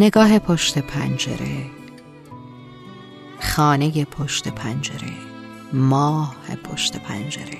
[0.00, 1.66] نگاه پشت پنجره.
[3.40, 5.12] خانه پشت پنجره.
[5.72, 7.58] ماه پشت پنجره.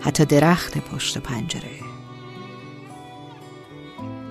[0.00, 1.80] حتی درخت پشت پنجره.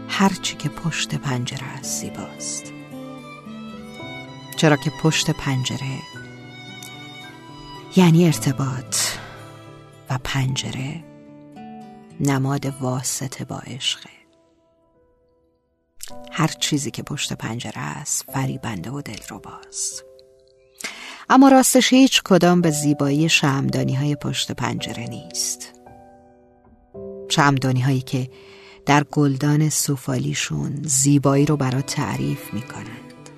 [0.10, 2.74] هرچی که پشت پنجره است زیباست.
[4.58, 6.00] چرا که پشت پنجره
[7.96, 8.98] یعنی ارتباط
[10.10, 11.04] و پنجره
[12.20, 14.23] نماد واسطه با عشقه.
[16.32, 20.04] هر چیزی که پشت پنجره است فریبنده و دلرباست
[21.30, 25.74] اما راستش هیچ کدام به زیبایی شمدانی های پشت پنجره نیست.
[27.30, 28.30] شمدانی هایی که
[28.86, 33.30] در گلدان سوفالیشون زیبایی رو برات تعریف می‌کنند.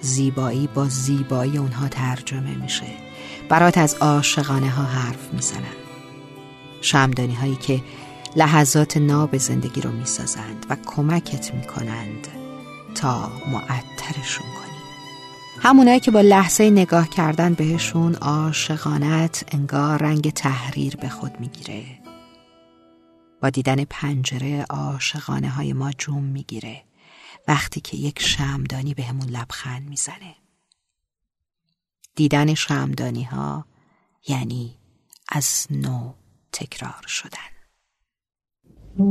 [0.00, 2.86] زیبایی با زیبایی اونها ترجمه میشه.
[3.48, 5.76] برات از عاشقانه ها حرف می‌زنن
[6.80, 7.80] شمدانی هایی که
[8.36, 12.28] لحظات ناب زندگی رو می‌سازند و کمکت می‌کنند
[12.94, 14.78] تا معطرشون کنی
[15.60, 21.84] همونایی که با لحظه نگاه کردن بهشون عاشقانت انگار رنگ تحریر به خود می‌گیره.
[23.42, 26.84] با دیدن پنجره عاشقانه های ما جوم می‌گیره.
[27.48, 30.34] وقتی که یک شمدانی به همون لبخند می‌زنه.
[32.14, 33.64] دیدن شمدانی ها
[34.28, 34.78] یعنی
[35.28, 36.12] از نو
[36.52, 37.57] تکرار شدن.
[38.98, 39.06] گل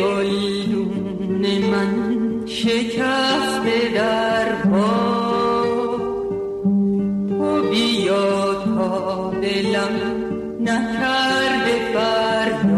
[0.00, 1.92] گلدون من
[2.46, 5.98] شکسته در باغ
[7.28, 9.94] تو بیا تا دلم
[10.60, 12.77] نکرده فریاد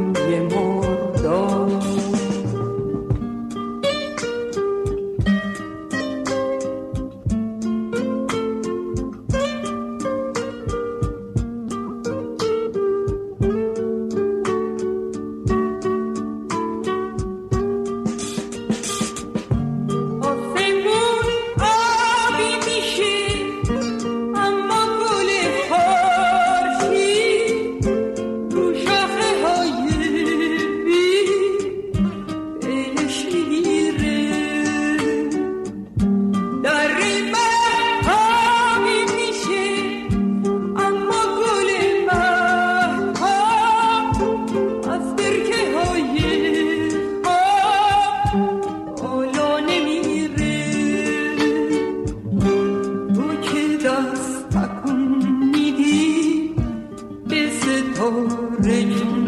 [58.03, 58.25] Oh,
[58.57, 59.20] raging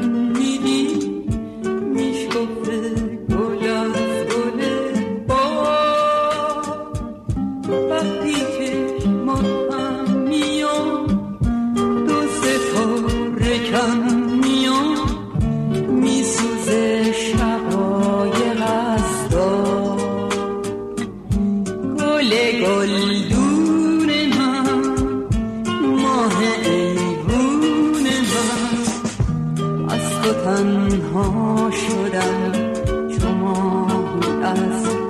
[30.43, 32.73] تنها شدم
[33.19, 35.02] چو ماهی از